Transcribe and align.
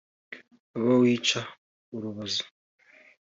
abo 0.75 0.91
wica 1.01 1.39
urubozo 1.95 2.43